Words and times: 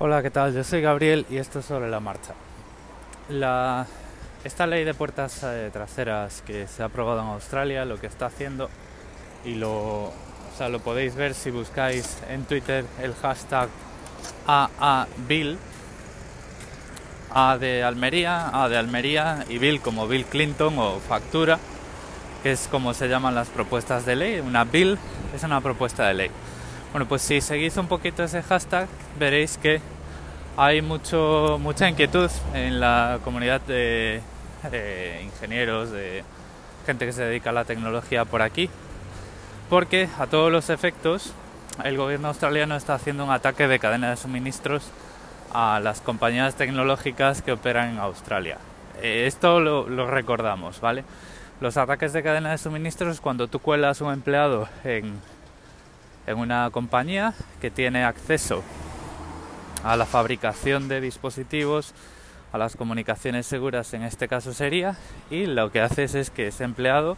Hola, 0.00 0.24
¿qué 0.24 0.30
tal? 0.30 0.52
Yo 0.52 0.64
soy 0.64 0.80
Gabriel 0.80 1.24
y 1.30 1.36
esto 1.36 1.60
es 1.60 1.66
sobre 1.66 1.88
la 1.88 2.00
marcha. 2.00 2.34
La, 3.28 3.86
esta 4.42 4.66
ley 4.66 4.82
de 4.82 4.92
puertas 4.92 5.40
eh, 5.44 5.70
traseras 5.72 6.42
que 6.42 6.66
se 6.66 6.82
ha 6.82 6.86
aprobado 6.86 7.20
en 7.20 7.28
Australia, 7.28 7.84
lo 7.84 8.00
que 8.00 8.08
está 8.08 8.26
haciendo, 8.26 8.68
y 9.44 9.54
lo, 9.54 9.70
o 9.70 10.12
sea, 10.58 10.68
lo 10.68 10.80
podéis 10.80 11.14
ver 11.14 11.32
si 11.32 11.52
buscáis 11.52 12.18
en 12.28 12.42
Twitter 12.44 12.84
el 13.00 13.14
hashtag 13.14 13.68
AABill, 14.48 15.58
A 17.30 17.56
de 17.56 17.84
Almería, 17.84 18.50
A 18.52 18.68
de 18.68 18.76
Almería 18.76 19.44
y 19.48 19.58
Bill 19.58 19.80
como 19.80 20.08
Bill 20.08 20.24
Clinton 20.24 20.76
o 20.76 20.98
factura, 20.98 21.60
que 22.42 22.50
es 22.50 22.66
como 22.66 22.94
se 22.94 23.06
llaman 23.06 23.36
las 23.36 23.48
propuestas 23.48 24.04
de 24.04 24.16
ley. 24.16 24.40
Una 24.40 24.64
bill 24.64 24.98
es 25.32 25.44
una 25.44 25.60
propuesta 25.60 26.08
de 26.08 26.14
ley. 26.14 26.30
Bueno, 26.94 27.08
pues 27.08 27.22
si 27.22 27.40
seguís 27.40 27.76
un 27.76 27.88
poquito 27.88 28.22
ese 28.22 28.40
hashtag, 28.40 28.86
veréis 29.18 29.58
que 29.58 29.80
hay 30.56 30.80
mucho, 30.80 31.58
mucha 31.60 31.88
inquietud 31.88 32.30
en 32.54 32.78
la 32.78 33.18
comunidad 33.24 33.60
de, 33.62 34.22
ingenieros, 35.24 35.90
de 35.90 36.22
gente 36.86 37.04
que 37.04 37.12
se 37.12 37.24
dedica 37.24 37.50
a 37.50 37.52
la 37.52 37.64
tecnología 37.64 38.24
por 38.24 38.42
aquí, 38.42 38.70
porque 39.68 40.08
a 40.20 40.28
todos 40.28 40.52
los 40.52 40.70
efectos 40.70 41.32
el 41.82 41.96
gobierno 41.96 42.28
australiano 42.28 42.76
está 42.76 42.94
haciendo 42.94 43.24
un 43.24 43.32
ataque 43.32 43.66
de 43.66 43.80
cadena 43.80 44.10
de 44.10 44.16
suministros 44.16 44.84
a 45.52 45.80
las 45.82 46.00
compañías 46.00 46.54
tecnológicas 46.54 47.42
que 47.42 47.50
operan 47.50 47.94
en 47.94 47.98
Australia. 47.98 48.58
Eh, 49.02 49.24
esto 49.26 49.58
lo, 49.58 49.88
lo, 49.88 50.06
recordamos, 50.06 50.80
¿vale? 50.80 51.02
Los 51.60 51.76
ataques 51.76 52.12
de 52.12 52.22
cadena 52.22 52.52
de 52.52 52.58
suministros 52.58 53.20
cuando 53.20 53.48
tú 53.48 53.58
cuelas 53.58 54.00
un 54.00 54.12
empleado 54.12 54.68
en 54.84 55.33
en 56.26 56.38
una 56.38 56.70
compañía 56.70 57.34
que 57.60 57.70
tiene 57.70 58.04
acceso 58.04 58.62
a 59.82 59.96
la 59.96 60.06
fabricación 60.06 60.88
de 60.88 61.00
dispositivos, 61.00 61.92
a 62.52 62.58
las 62.58 62.76
comunicaciones 62.76 63.46
seguras 63.46 63.92
en 63.94 64.02
este 64.02 64.28
caso 64.28 64.54
sería, 64.54 64.96
y 65.30 65.46
lo 65.46 65.70
que 65.70 65.80
haces 65.80 66.14
es 66.14 66.30
que 66.30 66.48
ese 66.48 66.64
empleado, 66.64 67.16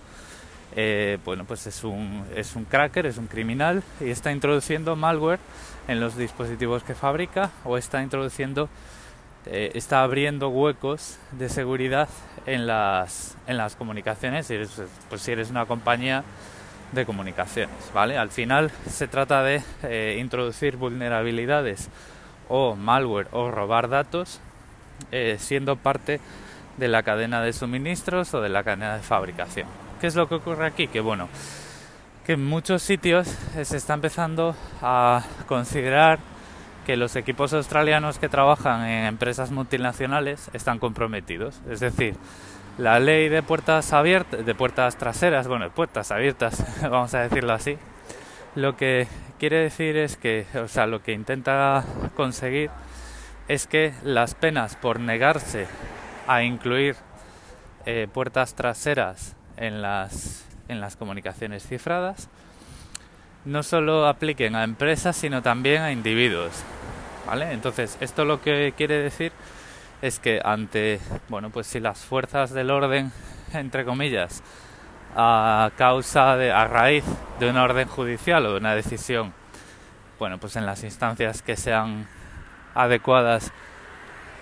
eh, 0.75 1.19
bueno, 1.25 1.45
pues 1.45 1.67
es 1.67 1.85
un, 1.85 2.25
es 2.35 2.57
un 2.57 2.65
cracker, 2.65 3.07
es 3.07 3.19
un 3.19 3.29
criminal 3.29 3.83
y 4.01 4.11
está 4.11 4.33
introduciendo 4.33 4.97
malware 4.97 5.39
en 5.89 6.01
los 6.01 6.17
dispositivos 6.17 6.83
que 6.83 6.95
fabrica 6.95 7.51
o 7.65 7.79
está 7.79 8.03
introduciendo, 8.03 8.69
eh, 9.47 9.71
está 9.75 10.03
abriendo 10.03 10.49
huecos 10.49 11.19
de 11.33 11.49
seguridad 11.49 12.09
en 12.47 12.67
las, 12.67 13.37
en 13.47 13.57
las 13.57 13.77
comunicaciones. 13.77 14.53
pues 15.09 15.23
si 15.23 15.31
eres 15.31 15.51
una 15.51 15.67
compañía 15.67 16.25
de 16.93 17.05
comunicaciones, 17.05 17.91
¿vale? 17.93 18.17
Al 18.17 18.31
final 18.31 18.71
se 18.89 19.09
trata 19.09 19.43
de 19.43 19.63
eh, 19.83 20.19
introducir 20.21 20.77
vulnerabilidades 20.77 21.89
o 22.49 22.77
malware 22.77 23.29
o 23.33 23.51
robar 23.51 23.89
datos 23.89 24.41
eh, 25.11 25.37
siendo 25.39 25.77
parte 25.77 26.21
de 26.77 26.89
la 26.89 27.03
cadena 27.03 27.43
de 27.43 27.53
suministros 27.53 28.33
o 28.35 28.41
de 28.41 28.49
la 28.49 28.63
cadena 28.63 28.97
de 28.97 29.03
fabricación. 29.03 29.69
¿Qué 30.01 30.07
es 30.07 30.15
lo 30.15 30.29
que 30.29 30.37
ocurre 30.37 30.67
aquí? 30.67 30.89
Que 30.89 31.01
bueno, 31.01 31.29
que 32.25 32.35
en 32.35 32.45
muchos 32.45 32.83
sitios 32.83 33.29
se 33.63 33.77
está 33.77 33.95
empezando 33.95 34.55
a 34.83 35.23
considerar 35.47 36.19
que 36.87 36.97
los 36.97 37.17
equipos 37.17 37.53
australianos 37.53 38.19
que 38.19 38.29
trabajan 38.29 38.87
en 38.87 39.07
empresas 39.07 39.51
multinacionales 39.51 40.51
están 40.53 40.79
comprometidos. 40.79 41.61
Es 41.69 41.81
decir, 41.81 42.15
la 42.79 43.01
ley 43.01 43.29
de 43.29 43.43
puertas 43.43 43.93
abiertas, 43.93 44.45
de 44.45 44.55
puertas 44.55 44.97
traseras, 44.97 45.49
bueno, 45.49 45.71
puertas 45.71 46.11
abiertas, 46.11 46.65
vamos 46.83 47.15
a 47.15 47.21
decirlo 47.21 47.53
así, 47.53 47.79
lo 48.55 48.77
que 48.77 49.09
quiere 49.39 49.59
decir 49.59 49.97
es 49.97 50.17
que, 50.17 50.47
o 50.63 50.69
sea, 50.69 50.87
lo 50.87 51.03
que 51.03 51.13
intenta 51.13 51.85
conseguir 52.15 52.71
es 53.49 53.67
que 53.67 53.95
las 54.03 54.35
penas 54.35 54.77
por 54.77 55.01
negarse 55.01 55.67
a 56.27 56.43
incluir 56.43 56.97
eh, 57.87 58.09
puertas 58.13 58.55
traseras 58.55 59.37
en 59.57 59.83
las, 59.83 60.45
en 60.69 60.81
las 60.81 60.97
comunicaciones 60.97 61.67
cifradas 61.67 62.29
no 63.47 63.63
solo 63.63 64.07
apliquen 64.07 64.57
a 64.57 64.65
empresas, 64.65 65.17
sino 65.17 65.41
también 65.41 65.83
a 65.83 65.93
individuos. 65.93 66.53
¿Vale? 67.27 67.53
Entonces, 67.53 67.97
esto 68.01 68.25
lo 68.25 68.43
que 68.43 68.75
quiere 68.77 68.99
decir 68.99 69.33
es 70.03 70.19
que 70.19 70.41
ante, 70.45 71.01
bueno, 71.29 71.51
pues 71.51 71.67
si 71.67 71.81
las 71.81 71.99
fuerzas 72.05 72.53
del 72.53 72.71
orden, 72.71 73.13
entre 73.53 73.85
comillas, 73.85 74.43
a 75.15 75.71
causa 75.77 76.37
de, 76.37 76.53
a 76.53 76.67
raíz 76.67 77.05
de 77.41 77.49
una 77.49 77.65
orden 77.65 77.89
judicial 77.89 78.45
o 78.47 78.53
de 78.53 78.59
una 78.59 78.75
decisión, 78.75 79.33
bueno, 80.19 80.39
pues 80.39 80.57
en 80.57 80.67
las 80.67 80.85
instancias 80.85 81.43
que 81.43 81.57
sean 81.57 82.07
adecuadas 82.75 83.53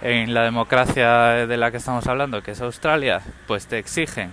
en 0.03 0.34
la 0.34 0.43
democracia 0.43 1.47
de 1.47 1.56
la 1.56 1.70
que 1.70 1.78
estamos 1.78 2.06
hablando, 2.06 2.43
que 2.43 2.50
es 2.50 2.60
Australia, 2.60 3.22
pues 3.47 3.66
te 3.66 3.78
exigen 3.78 4.32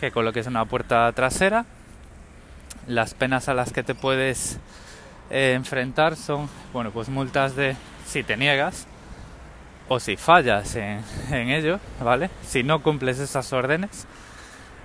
que 0.00 0.10
coloques 0.10 0.46
una 0.46 0.64
puerta 0.64 1.10
trasera. 1.12 1.64
Las 2.86 3.14
penas 3.14 3.48
a 3.48 3.54
las 3.54 3.72
que 3.72 3.82
te 3.82 3.94
puedes 3.94 4.58
eh, 5.30 5.52
enfrentar 5.54 6.16
son, 6.16 6.48
bueno, 6.72 6.90
pues 6.90 7.08
multas 7.08 7.56
de 7.56 7.76
si 8.06 8.22
te 8.22 8.36
niegas, 8.36 8.86
o 9.88 10.00
si 10.00 10.16
fallas 10.16 10.76
en, 10.76 11.02
ello, 11.30 11.78
¿vale? 12.02 12.30
Si 12.42 12.62
no 12.62 12.82
cumples 12.82 13.18
esas 13.18 13.52
órdenes, 13.52 14.06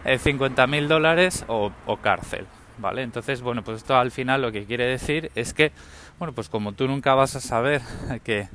eh, 0.06 0.20
50.000 0.20 0.88
dólares 0.88 1.46
o, 1.48 1.72
cárcel, 2.02 2.46
¿vale? 2.78 3.04
Entonces, 3.04 3.42
bueno, 3.42 3.64
pues 3.64 3.78
esto 3.78 3.96
al 3.98 4.12
final 4.12 4.42
lo 4.42 4.52
que 4.52 4.66
quiere 4.66 4.86
decir 4.86 5.32
es 5.36 5.54
que, 5.54 5.72
bueno, 6.18 6.34
pues 6.34 6.50
como 6.50 6.74
tú 6.74 6.88
nunca 6.88 7.14
vas 7.16 7.36
a 7.36 7.40
saber 7.40 7.82
que 8.24 8.48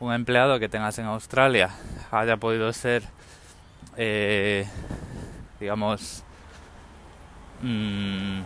un 0.00 0.12
empleado 0.12 0.58
que 0.58 0.68
tengas 0.68 0.98
en 0.98 1.06
Australia 1.06 1.70
haya 2.10 2.36
podido 2.36 2.72
ser, 2.72 3.02
eh, 3.96 4.66
digamos, 5.60 6.24
mmm, 7.62 8.42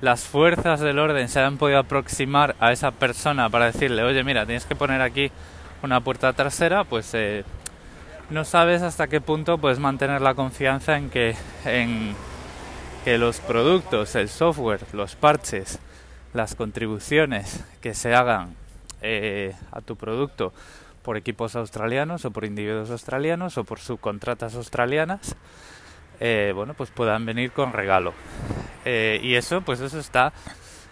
las 0.00 0.24
fuerzas 0.24 0.78
del 0.78 0.98
orden 1.00 1.28
se 1.28 1.40
hayan 1.40 1.58
podido 1.58 1.80
aproximar 1.80 2.54
a 2.60 2.70
esa 2.70 2.92
persona 2.92 3.50
para 3.50 3.66
decirle, 3.66 4.04
oye, 4.04 4.22
mira, 4.22 4.46
tienes 4.46 4.64
que 4.64 4.76
poner 4.76 5.02
aquí 5.02 5.32
una 5.82 6.00
puerta 6.00 6.32
trasera, 6.32 6.84
pues 6.84 7.10
eh, 7.14 7.44
no 8.30 8.44
sabes 8.44 8.82
hasta 8.82 9.08
qué 9.08 9.20
punto 9.20 9.58
puedes 9.58 9.78
mantener 9.78 10.20
la 10.20 10.34
confianza 10.34 10.96
en 10.96 11.10
que, 11.10 11.36
en 11.64 12.14
que 13.04 13.18
los 13.18 13.40
productos, 13.40 14.14
el 14.16 14.28
software, 14.28 14.80
los 14.92 15.14
parches, 15.16 15.78
las 16.34 16.54
contribuciones 16.54 17.64
que 17.80 17.94
se 17.94 18.14
hagan 18.14 18.54
eh, 19.02 19.54
a 19.72 19.80
tu 19.80 19.96
producto 19.96 20.52
por 21.02 21.16
equipos 21.16 21.56
australianos 21.56 22.24
o 22.24 22.30
por 22.30 22.44
individuos 22.44 22.90
australianos 22.90 23.56
o 23.56 23.64
por 23.64 23.78
subcontratas 23.78 24.54
australianas, 24.56 25.36
eh, 26.20 26.52
bueno, 26.54 26.74
pues 26.74 26.90
puedan 26.90 27.24
venir 27.24 27.52
con 27.52 27.72
regalo. 27.72 28.12
y 28.84 29.34
eso, 29.34 29.60
pues 29.60 29.80
eso 29.80 29.98
está, 29.98 30.32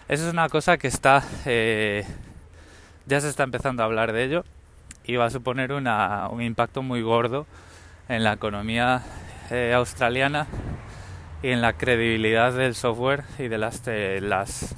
eso 0.07 0.27
es 0.27 0.33
una 0.33 0.49
cosa 0.49 0.77
que 0.77 0.87
está, 0.87 1.23
ya 1.45 3.21
se 3.21 3.29
está 3.29 3.43
empezando 3.43 3.83
a 3.83 3.85
hablar 3.85 4.13
de 4.13 4.23
ello 4.23 4.43
y 5.07 5.15
va 5.15 5.25
a 5.25 5.29
suponer 5.29 5.71
una, 5.71 6.27
un 6.29 6.41
impacto 6.41 6.83
muy 6.83 7.01
gordo 7.01 7.47
en 8.09 8.23
la 8.23 8.33
economía 8.33 9.01
eh, 9.49 9.73
australiana 9.73 10.47
y 11.41 11.49
en 11.49 11.61
la 11.61 11.73
credibilidad 11.73 12.53
del 12.53 12.75
software 12.75 13.23
y 13.39 13.47
de 13.47 13.57
las, 13.57 13.83
de 13.85 14.21
las 14.21 14.75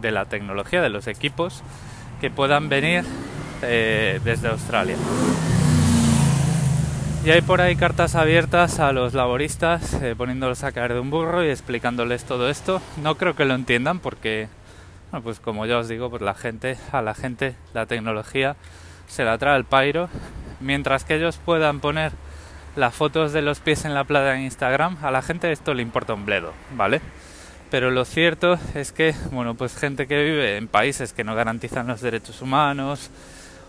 de 0.00 0.10
la 0.10 0.24
tecnología 0.24 0.80
de 0.80 0.88
los 0.88 1.06
equipos 1.06 1.62
que 2.20 2.30
puedan 2.30 2.68
venir 2.68 3.04
eh, 3.62 4.20
desde 4.24 4.48
Australia. 4.48 4.96
Y 7.24 7.30
hay 7.30 7.42
por 7.42 7.60
ahí 7.60 7.76
cartas 7.76 8.14
abiertas 8.14 8.80
a 8.80 8.92
los 8.92 9.12
laboristas 9.12 9.92
eh, 10.02 10.14
poniéndolos 10.16 10.64
a 10.64 10.72
caer 10.72 10.94
de 10.94 11.00
un 11.00 11.10
burro 11.10 11.44
y 11.44 11.50
explicándoles 11.50 12.24
todo 12.24 12.48
esto. 12.48 12.80
No 13.02 13.16
creo 13.16 13.36
que 13.36 13.44
lo 13.44 13.54
entiendan 13.54 13.98
porque, 13.98 14.48
bueno, 15.10 15.22
pues 15.22 15.38
como 15.38 15.66
ya 15.66 15.76
os 15.76 15.88
digo, 15.88 16.08
pues 16.08 16.22
la 16.22 16.32
gente, 16.32 16.78
a 16.92 17.02
la 17.02 17.14
gente 17.14 17.56
la 17.74 17.84
tecnología 17.84 18.56
se 19.10 19.24
la 19.24 19.36
trae 19.38 19.58
el 19.58 19.64
pairo, 19.64 20.08
mientras 20.60 21.04
que 21.04 21.16
ellos 21.16 21.38
puedan 21.44 21.80
poner 21.80 22.12
las 22.76 22.94
fotos 22.94 23.32
de 23.32 23.42
los 23.42 23.58
pies 23.58 23.84
en 23.84 23.92
la 23.92 24.04
playa 24.04 24.36
en 24.36 24.42
Instagram, 24.42 24.98
a 25.02 25.10
la 25.10 25.20
gente 25.20 25.50
esto 25.50 25.74
le 25.74 25.82
importa 25.82 26.14
un 26.14 26.24
bledo, 26.24 26.52
¿vale? 26.76 27.00
Pero 27.70 27.90
lo 27.90 28.04
cierto 28.04 28.58
es 28.74 28.92
que, 28.92 29.14
bueno, 29.32 29.54
pues 29.54 29.76
gente 29.76 30.06
que 30.06 30.22
vive 30.22 30.56
en 30.56 30.68
países 30.68 31.12
que 31.12 31.24
no 31.24 31.34
garantizan 31.34 31.88
los 31.88 32.00
derechos 32.00 32.40
humanos, 32.40 33.10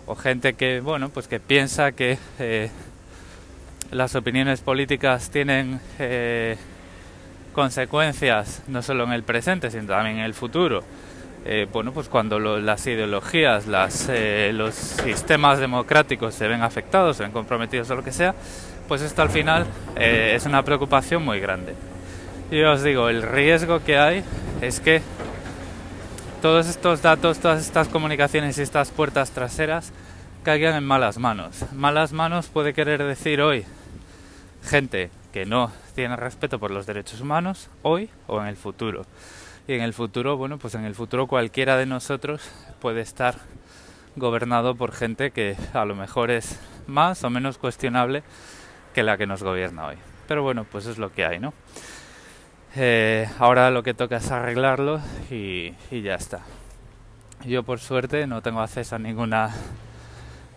o 0.06 0.16
gente 0.16 0.54
que, 0.54 0.80
bueno, 0.80 1.10
pues 1.10 1.28
que 1.28 1.40
piensa 1.40 1.92
que 1.92 2.18
eh, 2.40 2.70
las 3.92 4.16
opiniones 4.16 4.62
políticas 4.62 5.32
tienen 5.32 5.80
eh, 6.00 6.58
consecuencias 7.54 8.64
no 8.68 8.82
solo 8.82 9.04
en 9.06 9.14
el 9.14 9.24
presente, 9.24 9.72
sino 9.72 9.88
también 9.88 10.18
en 10.18 10.26
el 10.26 10.34
futuro, 10.34 10.84
eh, 11.44 11.68
bueno, 11.72 11.92
pues 11.92 12.08
cuando 12.08 12.40
las 12.40 12.86
ideologías, 12.86 13.66
eh, 14.10 14.52
los 14.54 14.76
sistemas 14.76 15.60
democráticos 15.60 16.36
se 16.36 16.48
ven 16.48 16.62
afectados, 16.62 17.18
se 17.18 17.24
ven 17.24 17.32
comprometidos 17.32 17.90
o 17.90 17.96
lo 17.96 18.04
que 18.04 18.12
sea, 18.12 18.36
pues 18.88 19.02
esto 19.02 19.22
al 19.22 19.30
final 19.30 19.66
eh, 19.96 20.34
es 20.36 20.46
una 20.46 20.64
preocupación 20.64 21.24
muy 21.24 21.40
grande. 21.40 21.74
Y 22.52 22.62
os 22.62 22.84
digo, 22.84 23.10
el 23.10 23.24
riesgo 23.24 23.84
que 23.84 23.98
hay 23.98 24.24
es 24.62 24.80
que 24.80 25.02
todos 26.42 26.68
estos 26.68 27.02
datos, 27.02 27.40
todas 27.40 27.62
estas 27.62 27.88
comunicaciones 27.88 28.58
y 28.58 28.62
estas 28.62 28.92
puertas 28.92 29.32
traseras 29.32 29.94
caigan 30.44 30.76
en 30.76 30.84
malas 30.84 31.18
manos. 31.18 31.66
Malas 31.72 32.14
manos 32.14 32.48
puede 32.48 32.74
querer 32.74 33.04
decir 33.04 33.42
hoy 33.42 33.66
gente 34.64 35.10
que 35.32 35.46
no 35.46 35.72
tiene 35.96 36.16
respeto 36.16 36.60
por 36.60 36.72
los 36.72 36.86
derechos 36.86 37.22
humanos, 37.22 37.70
hoy 37.82 38.10
o 38.28 38.42
en 38.42 38.48
el 38.48 38.58
futuro. 38.58 39.06
Y 39.68 39.74
en 39.74 39.82
el 39.82 39.94
futuro, 39.94 40.38
bueno, 40.38 40.58
pues 40.58 40.76
en 40.76 40.86
el 40.86 40.96
futuro 40.96 41.28
cualquiera 41.28 41.78
de 41.78 41.86
nosotros 41.86 42.50
puede 42.80 43.02
estar 43.02 43.36
gobernado 44.16 44.76
por 44.76 44.92
gente 44.92 45.32
que 45.32 45.56
a 45.74 45.86
lo 45.86 45.96
mejor 45.96 46.32
es 46.32 46.60
más 46.88 47.24
o 47.24 47.30
menos 47.30 47.58
cuestionable 47.58 48.24
que 48.94 49.04
la 49.04 49.18
que 49.18 49.28
nos 49.28 49.44
gobierna 49.44 49.88
hoy. 49.88 49.96
Pero 50.28 50.44
bueno, 50.44 50.66
pues 50.70 50.86
es 50.86 50.98
lo 50.98 51.14
que 51.14 51.26
hay, 51.26 51.40
¿no? 51.40 51.54
Eh, 52.76 53.28
ahora 53.38 53.70
lo 53.70 53.84
que 53.84 53.94
toca 53.94 54.18
es 54.18 54.32
arreglarlo 54.32 55.02
y, 55.30 55.74
ya 55.92 56.16
está. 56.16 56.40
Yo 57.46 57.64
por 57.64 57.80
suerte 57.80 58.28
no 58.28 58.42
tengo 58.42 58.62
acceso 58.62 58.96
a 58.96 59.00
ninguna 59.00 59.54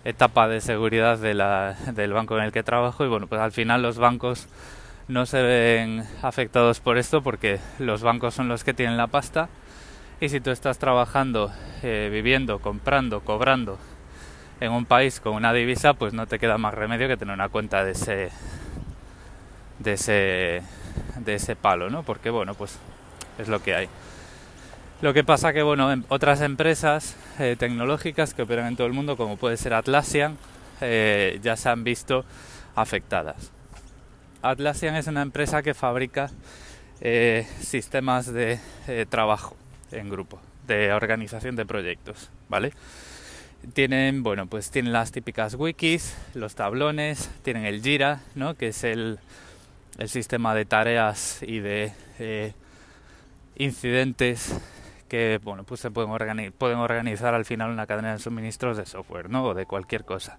etapa 0.04 0.48
de 0.48 0.60
seguridad 0.60 1.18
de 1.18 1.34
la, 1.34 1.76
del 1.92 2.12
banco 2.12 2.36
en 2.38 2.44
el 2.44 2.52
que 2.52 2.62
trabajo 2.62 3.04
y 3.04 3.08
bueno, 3.08 3.26
pues 3.26 3.40
al 3.40 3.52
final 3.52 3.82
los 3.82 3.98
bancos 3.98 4.48
no 5.08 5.26
se 5.26 5.42
ven 5.42 6.04
afectados 6.22 6.80
por 6.80 6.98
esto 6.98 7.22
porque 7.22 7.60
los 7.78 8.02
bancos 8.02 8.34
son 8.34 8.48
los 8.48 8.64
que 8.64 8.74
tienen 8.74 8.96
la 8.96 9.06
pasta 9.06 9.48
y 10.20 10.28
si 10.28 10.40
tú 10.40 10.50
estás 10.50 10.78
trabajando, 10.78 11.52
eh, 11.82 12.08
viviendo, 12.10 12.58
comprando, 12.60 13.20
cobrando 13.20 13.78
en 14.60 14.72
un 14.72 14.86
país 14.86 15.20
con 15.20 15.34
una 15.34 15.52
divisa, 15.52 15.94
pues 15.94 16.14
no 16.14 16.26
te 16.26 16.38
queda 16.38 16.56
más 16.56 16.74
remedio 16.74 17.08
que 17.08 17.16
tener 17.16 17.34
una 17.34 17.48
cuenta 17.48 17.84
de 17.84 17.92
ese 17.92 18.30
de 19.78 19.92
ese 19.92 20.62
de 21.16 21.34
ese 21.34 21.56
palo, 21.56 21.90
¿no? 21.90 22.02
Porque 22.02 22.30
bueno, 22.30 22.54
pues 22.54 22.78
es 23.38 23.48
lo 23.48 23.62
que 23.62 23.74
hay. 23.74 23.88
Lo 25.02 25.12
que 25.12 25.24
pasa 25.24 25.52
que 25.52 25.62
bueno, 25.62 25.92
en 25.92 26.04
otras 26.08 26.40
empresas 26.40 27.16
eh, 27.38 27.56
tecnológicas 27.58 28.32
que 28.32 28.42
operan 28.42 28.68
en 28.68 28.76
todo 28.76 28.86
el 28.86 28.92
mundo, 28.92 29.16
como 29.16 29.36
puede 29.36 29.56
ser 29.56 29.74
Atlassian, 29.74 30.38
eh, 30.80 31.38
ya 31.42 31.56
se 31.56 31.68
han 31.68 31.84
visto 31.84 32.24
afectadas. 32.74 33.53
Atlassian 34.44 34.94
es 34.96 35.06
una 35.06 35.22
empresa 35.22 35.62
que 35.62 35.74
fabrica 35.74 36.30
eh, 37.00 37.46
sistemas 37.60 38.32
de 38.32 38.58
trabajo 39.08 39.56
en 39.90 40.10
grupo, 40.10 40.40
de 40.66 40.92
organización 40.92 41.56
de 41.56 41.64
proyectos, 41.66 42.30
¿vale? 42.48 42.72
Tienen, 43.72 44.22
bueno, 44.22 44.46
pues 44.46 44.70
tienen 44.70 44.92
las 44.92 45.10
típicas 45.10 45.54
wikis, 45.54 46.16
los 46.34 46.54
tablones, 46.54 47.30
tienen 47.42 47.64
el 47.64 47.82
Jira, 47.82 48.20
¿no? 48.34 48.54
Que 48.54 48.68
es 48.68 48.84
el, 48.84 49.18
sistema 50.06 50.54
de 50.54 50.64
tareas 50.64 51.40
y 51.42 51.60
de 51.60 51.92
eh, 52.18 52.52
incidentes 53.54 54.60
que 55.08 55.38
bueno 55.40 55.62
pues 55.62 55.80
se 55.80 55.92
pueden, 55.92 56.52
pueden 56.52 56.78
organizar 56.78 57.32
al 57.32 57.44
final 57.44 57.70
una 57.70 57.86
cadena 57.86 58.12
de 58.12 58.18
suministros 58.18 58.76
de 58.76 58.86
software 58.86 59.30
¿no? 59.30 59.44
o 59.44 59.54
de 59.54 59.66
cualquier 59.66 60.04
cosa 60.04 60.38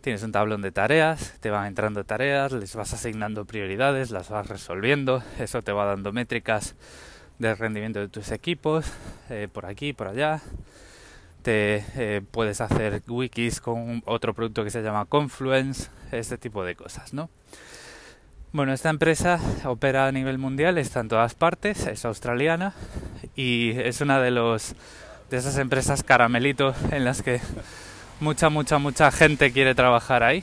tienes 0.00 0.22
un 0.22 0.32
tablón 0.32 0.62
de 0.62 0.72
tareas 0.72 1.34
te 1.40 1.50
van 1.50 1.66
entrando 1.66 2.04
tareas 2.04 2.52
les 2.52 2.74
vas 2.76 2.92
asignando 2.92 3.44
prioridades 3.44 4.10
las 4.10 4.30
vas 4.30 4.46
resolviendo 4.46 5.22
eso 5.38 5.62
te 5.62 5.72
va 5.72 5.84
dando 5.84 6.12
métricas 6.12 6.76
del 7.38 7.56
rendimiento 7.56 8.00
de 8.00 8.08
tus 8.08 8.30
equipos 8.30 8.86
eh, 9.30 9.48
por 9.52 9.66
aquí 9.66 9.92
por 9.92 10.08
allá. 10.08 10.40
Te 11.42 11.84
eh, 11.94 12.22
puedes 12.30 12.60
hacer 12.60 13.02
wikis 13.06 13.60
con 13.60 14.02
otro 14.04 14.34
producto 14.34 14.64
que 14.64 14.70
se 14.70 14.82
llama 14.82 15.04
Confluence 15.04 15.90
este 16.10 16.38
tipo 16.38 16.64
de 16.64 16.74
cosas 16.74 17.12
no 17.12 17.30
bueno, 18.52 18.72
esta 18.72 18.88
empresa 18.88 19.38
opera 19.64 20.06
a 20.06 20.12
nivel 20.12 20.38
mundial, 20.38 20.78
está 20.78 21.00
en 21.00 21.08
todas 21.08 21.34
partes, 21.34 21.86
es 21.86 22.06
australiana 22.06 22.72
y 23.34 23.72
es 23.72 24.00
una 24.00 24.18
de 24.18 24.30
los 24.30 24.74
de 25.28 25.36
esas 25.36 25.58
empresas 25.58 26.02
caramelito 26.02 26.74
en 26.90 27.04
las 27.04 27.20
que 27.20 27.40
mucha 28.20 28.48
mucha 28.48 28.78
mucha 28.78 29.10
gente 29.10 29.52
quiere 29.52 29.74
trabajar 29.74 30.22
ahí. 30.22 30.42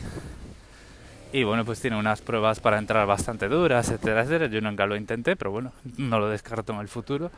Y 1.31 1.43
bueno, 1.43 1.65
pues 1.65 1.81
tiene 1.81 1.97
unas 1.97 2.21
pruebas 2.21 2.59
para 2.59 2.77
entrar 2.77 3.07
bastante 3.07 3.47
duras, 3.47 3.89
etcétera, 3.89 4.21
etcétera. 4.21 4.45
Yo 4.47 4.61
nunca 4.61 4.85
lo 4.85 4.95
intenté, 4.95 5.35
pero 5.35 5.49
bueno, 5.51 5.71
no 5.97 6.19
lo 6.19 6.29
descarto 6.29 6.73
en 6.73 6.79
el 6.79 6.87
futuro. 6.87 7.31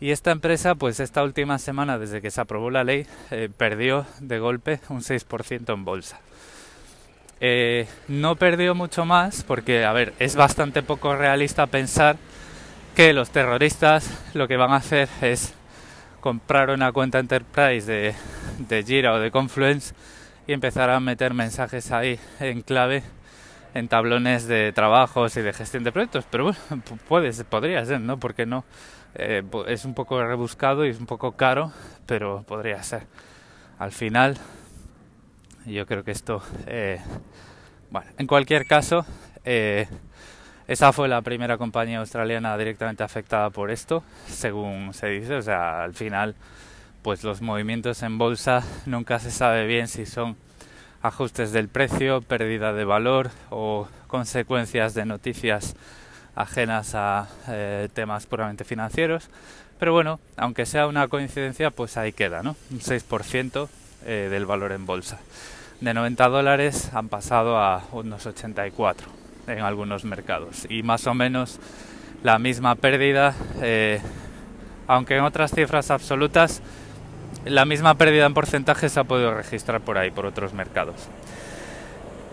Y 0.00 0.10
esta 0.10 0.32
empresa, 0.32 0.74
pues 0.74 1.00
esta 1.00 1.22
última 1.22 1.58
semana, 1.58 1.98
desde 1.98 2.20
que 2.20 2.30
se 2.30 2.40
aprobó 2.40 2.70
la 2.70 2.84
ley, 2.84 3.06
eh, 3.30 3.48
perdió 3.56 4.06
de 4.20 4.38
golpe 4.38 4.80
un 4.88 5.02
6% 5.02 5.72
en 5.72 5.84
bolsa. 5.84 6.20
Eh, 7.40 7.86
no 8.08 8.34
perdió 8.34 8.74
mucho 8.74 9.04
más 9.04 9.44
porque, 9.44 9.84
a 9.84 9.92
ver, 9.92 10.12
es 10.18 10.34
bastante 10.34 10.82
poco 10.82 11.14
realista 11.14 11.66
pensar 11.66 12.16
que 12.96 13.12
los 13.12 13.30
terroristas 13.30 14.10
lo 14.34 14.48
que 14.48 14.56
van 14.56 14.72
a 14.72 14.76
hacer 14.76 15.08
es 15.20 15.54
comprar 16.20 16.70
una 16.70 16.90
cuenta 16.90 17.20
Enterprise 17.20 17.86
de, 17.86 18.14
de 18.58 18.82
Jira 18.82 19.14
o 19.14 19.18
de 19.18 19.30
Confluence 19.30 19.94
y 20.46 20.52
empezar 20.52 20.90
a 20.90 21.00
meter 21.00 21.34
mensajes 21.34 21.92
ahí 21.92 22.18
en 22.40 22.62
clave 22.62 23.02
en 23.74 23.88
tablones 23.88 24.46
de 24.46 24.72
trabajos 24.72 25.36
y 25.36 25.42
de 25.42 25.52
gestión 25.52 25.84
de 25.84 25.92
proyectos. 25.92 26.24
Pero 26.30 26.44
bueno, 26.44 26.82
puede, 27.08 27.32
podría 27.44 27.84
ser, 27.84 28.00
¿no? 28.00 28.18
Porque 28.18 28.46
no. 28.46 28.64
Eh, 29.14 29.42
es 29.66 29.84
un 29.84 29.94
poco 29.94 30.22
rebuscado 30.22 30.84
y 30.84 30.90
es 30.90 30.98
un 31.00 31.06
poco 31.06 31.32
caro, 31.32 31.72
pero 32.06 32.42
podría 32.46 32.82
ser. 32.82 33.06
Al 33.78 33.92
final, 33.92 34.36
yo 35.66 35.86
creo 35.86 36.04
que 36.04 36.10
esto, 36.10 36.42
eh, 36.66 37.00
bueno, 37.90 38.10
en 38.18 38.26
cualquier 38.26 38.66
caso, 38.66 39.06
eh, 39.44 39.86
esa 40.66 40.92
fue 40.92 41.08
la 41.08 41.22
primera 41.22 41.56
compañía 41.56 41.98
australiana 41.98 42.56
directamente 42.58 43.02
afectada 43.02 43.50
por 43.50 43.70
esto, 43.70 44.02
según 44.26 44.92
se 44.92 45.08
dice. 45.08 45.36
O 45.36 45.42
sea, 45.42 45.82
al 45.82 45.94
final, 45.94 46.34
pues 47.08 47.24
los 47.24 47.40
movimientos 47.40 48.02
en 48.02 48.18
bolsa 48.18 48.62
nunca 48.84 49.18
se 49.18 49.30
sabe 49.30 49.66
bien 49.66 49.88
si 49.88 50.04
son 50.04 50.36
ajustes 51.00 51.52
del 51.52 51.68
precio, 51.68 52.20
pérdida 52.20 52.74
de 52.74 52.84
valor 52.84 53.30
o 53.48 53.88
consecuencias 54.08 54.92
de 54.92 55.06
noticias 55.06 55.74
ajenas 56.36 56.94
a 56.94 57.30
eh, 57.48 57.88
temas 57.94 58.26
puramente 58.26 58.64
financieros. 58.64 59.30
Pero 59.78 59.94
bueno, 59.94 60.20
aunque 60.36 60.66
sea 60.66 60.86
una 60.86 61.08
coincidencia, 61.08 61.70
pues 61.70 61.96
ahí 61.96 62.12
queda, 62.12 62.42
¿no? 62.42 62.56
Un 62.70 62.80
6% 62.80 63.68
del 64.04 64.44
valor 64.44 64.72
en 64.72 64.84
bolsa 64.84 65.18
de 65.80 65.94
90 65.94 66.28
dólares 66.28 66.90
han 66.92 67.08
pasado 67.08 67.56
a 67.56 67.84
unos 67.92 68.26
84 68.26 69.08
en 69.46 69.60
algunos 69.60 70.04
mercados 70.04 70.66
y 70.68 70.82
más 70.82 71.06
o 71.06 71.14
menos 71.14 71.58
la 72.22 72.38
misma 72.38 72.74
pérdida, 72.74 73.34
eh, 73.62 73.98
aunque 74.86 75.16
en 75.16 75.24
otras 75.24 75.52
cifras 75.52 75.90
absolutas 75.90 76.60
la 77.48 77.64
misma 77.64 77.94
pérdida 77.94 78.26
en 78.26 78.34
porcentaje 78.34 78.88
se 78.88 79.00
ha 79.00 79.04
podido 79.04 79.34
registrar 79.34 79.80
por 79.80 79.98
ahí, 79.98 80.10
por 80.10 80.26
otros 80.26 80.52
mercados. 80.52 81.08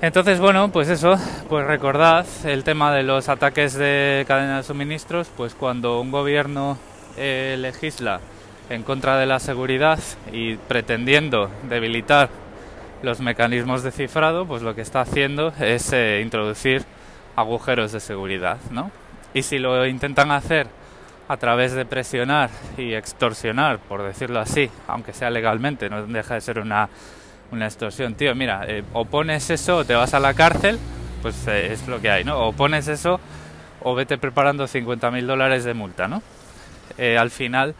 Entonces, 0.01 0.39
bueno, 0.39 0.69
pues 0.71 0.89
eso, 0.89 1.17
pues 1.49 1.65
recordad 1.65 2.25
el 2.43 2.63
tema 2.63 2.93
de 2.93 3.03
los 3.03 3.29
ataques 3.29 3.73
de 3.73 4.25
cadena 4.27 4.57
de 4.57 4.63
suministros, 4.63 5.29
pues 5.35 5.55
cuando 5.55 6.01
un 6.01 6.11
gobierno 6.11 6.77
eh, 7.17 7.55
legisla 7.57 8.19
en 8.69 8.83
contra 8.83 9.17
de 9.17 9.25
la 9.25 9.39
seguridad 9.39 9.99
y 10.31 10.55
pretendiendo 10.55 11.49
debilitar 11.69 12.29
los 13.03 13.21
mecanismos 13.21 13.83
de 13.83 13.91
cifrado, 13.91 14.45
pues 14.45 14.63
lo 14.63 14.75
que 14.75 14.81
está 14.81 15.01
haciendo 15.01 15.53
es 15.59 15.93
eh, 15.93 16.21
introducir 16.21 16.83
agujeros 17.35 17.91
de 17.91 17.99
seguridad, 17.99 18.57
¿no? 18.71 18.91
Y 19.33 19.43
si 19.43 19.59
lo 19.59 19.85
intentan 19.85 20.31
hacer 20.31 20.67
a 21.27 21.37
través 21.37 21.73
de 21.73 21.85
presionar 21.85 22.49
y 22.77 22.93
extorsionar, 22.93 23.79
por 23.79 24.03
decirlo 24.03 24.39
así, 24.39 24.69
aunque 24.87 25.13
sea 25.13 25.29
legalmente, 25.29 25.89
no 25.89 26.05
deja 26.05 26.35
de 26.35 26.41
ser 26.41 26.59
una, 26.59 26.89
una 27.51 27.65
extorsión, 27.65 28.15
tío, 28.15 28.35
mira, 28.35 28.65
eh, 28.67 28.83
o 28.93 29.05
pones 29.05 29.49
eso 29.49 29.77
o 29.77 29.85
te 29.85 29.95
vas 29.95 30.13
a 30.13 30.19
la 30.19 30.33
cárcel, 30.33 30.79
pues 31.21 31.47
eh, 31.47 31.73
es 31.73 31.87
lo 31.87 31.99
que 32.01 32.09
hay, 32.09 32.23
¿no? 32.23 32.39
O 32.39 32.53
pones 32.53 32.87
eso 32.87 33.19
o 33.81 33.95
vete 33.95 34.17
preparando 34.17 34.65
50.000 34.65 35.25
dólares 35.25 35.63
de 35.63 35.73
multa, 35.73 36.07
¿no? 36.07 36.21
al 36.97 37.29
final 37.29 37.75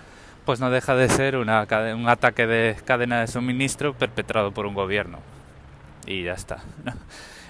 pues 0.46 0.60
no 0.60 0.70
deja 0.70 0.96
de 0.96 1.10
ser 1.10 1.36
un 1.38 1.50
ataque 1.50 2.46
de 2.46 2.76
cadena 2.86 3.22
de 3.22 3.28
suministro 3.28 3.94
perpetrado 3.94 4.52
por 4.52 4.68
un 4.68 4.76
gobierno. 4.76 5.20
Y 6.06 6.24
ya 6.24 6.34
está. 6.34 6.64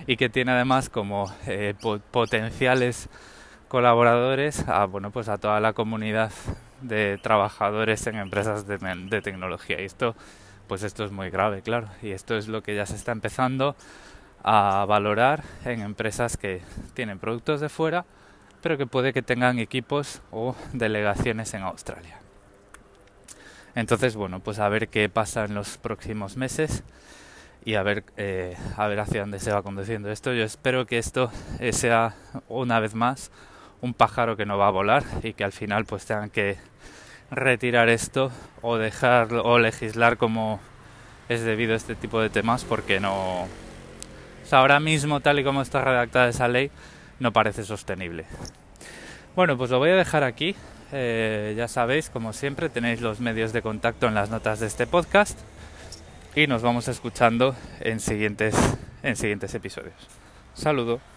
Y 0.08 0.18
que 0.18 0.30
tiene 0.30 0.52
además 0.52 0.88
como 0.88 1.34
eh, 1.48 1.74
potenciales 2.12 3.10
colaboradores 3.68 4.68
a, 4.68 4.86
bueno, 4.86 5.12
pues 5.12 5.28
a 5.30 5.38
toda 5.38 5.60
la 5.60 5.74
comunidad 5.74 6.32
de 6.82 7.20
trabajadores 7.22 8.06
en 8.08 8.16
empresas 8.16 8.68
de, 8.68 9.22
tecnología. 9.22 9.82
Y 9.82 9.86
esto, 9.86 10.16
pues 10.68 10.84
esto 10.84 11.04
es 11.06 11.12
muy 11.12 11.30
grave, 11.30 11.62
claro. 11.62 11.88
Y 12.02 12.12
esto 12.12 12.38
es 12.38 12.48
lo 12.48 12.62
que 12.64 12.76
ya 12.76 12.86
se 12.86 12.96
está 12.96 13.12
empezando 13.12 13.76
a 14.44 14.86
valorar 14.88 15.44
en 15.66 15.82
empresas 15.82 16.38
que 16.38 16.62
tienen 16.94 17.20
productos 17.20 17.62
de 17.62 17.70
fuera, 17.70 18.06
pero 18.62 18.78
que 18.78 18.86
puede 18.86 19.14
que 19.14 19.22
tengan 19.22 19.60
equipos 19.60 20.22
o 20.32 20.56
delegaciones 20.74 21.54
en 21.54 21.64
Australia. 21.64 22.20
Entonces, 23.74 24.16
bueno, 24.16 24.40
pues 24.40 24.60
a 24.60 24.70
ver 24.70 24.88
qué 24.88 25.10
pasa 25.10 25.46
en 25.46 25.56
los 25.56 25.78
próximos 25.78 26.38
meses 26.38 26.84
y 27.66 27.74
a 27.74 27.84
ver, 27.84 28.06
eh, 28.16 28.56
a 28.78 28.88
ver 28.88 29.00
hacia 29.00 29.22
dónde 29.22 29.40
se 29.40 29.52
va 29.52 29.64
conduciendo 29.64 30.12
esto. 30.12 30.34
Yo 30.34 30.44
espero 30.44 30.86
que 30.86 31.00
esto 31.00 31.32
eh, 31.60 31.74
sea 31.74 32.16
una 32.48 32.80
vez 32.80 32.94
más 32.94 33.32
un 33.86 33.94
pájaro 33.94 34.36
que 34.36 34.46
no 34.46 34.58
va 34.58 34.68
a 34.68 34.72
volar 34.72 35.04
y 35.22 35.34
que 35.34 35.44
al 35.44 35.52
final 35.52 35.86
pues 35.86 36.06
tengan 36.06 36.32
que 36.32 36.58
retirar 37.30 37.88
esto 37.88 38.32
o 38.62 38.78
dejar 38.78 39.32
o 39.34 39.60
legislar 39.60 40.18
como 40.18 40.60
es 41.30 41.44
debido 41.44 41.74
a 41.74 41.78
este 41.78 41.96
tipo 41.96 42.20
de 42.20 42.30
temas 42.30 42.64
porque 42.64 43.00
no 43.00 43.48
ahora 44.52 44.80
mismo 44.80 45.20
tal 45.20 45.40
y 45.40 45.44
como 45.44 45.62
está 45.62 45.82
redactada 45.82 46.30
esa 46.30 46.48
ley 46.48 46.72
no 47.20 47.32
parece 47.32 47.64
sostenible. 47.64 48.26
Bueno 49.36 49.56
pues 49.58 49.70
lo 49.70 49.80
voy 49.80 49.92
a 49.92 49.96
dejar 49.96 50.24
aquí. 50.24 50.56
Eh, 50.92 51.54
ya 51.58 51.68
sabéis 51.68 52.10
como 52.10 52.34
siempre 52.34 52.70
tenéis 52.70 53.02
los 53.02 53.20
medios 53.20 53.54
de 53.54 53.62
contacto 53.62 54.08
en 54.08 54.16
las 54.16 54.30
notas 54.30 54.60
de 54.60 54.68
este 54.68 54.88
podcast 54.88 55.38
y 56.36 56.48
nos 56.48 56.62
vamos 56.62 56.88
escuchando 56.88 57.56
en 57.82 58.00
siguientes 58.00 58.56
en 59.04 59.16
siguientes 59.16 59.54
episodios. 59.54 59.96
Saludo 60.56 61.15